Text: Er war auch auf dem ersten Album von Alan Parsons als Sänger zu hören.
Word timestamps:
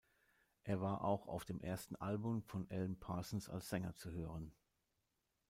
Er 0.63 0.81
war 0.81 1.03
auch 1.03 1.27
auf 1.27 1.45
dem 1.45 1.61
ersten 1.61 1.95
Album 1.95 2.41
von 2.41 2.67
Alan 2.71 2.97
Parsons 2.99 3.49
als 3.49 3.69
Sänger 3.69 3.93
zu 3.93 4.09
hören. 4.09 4.51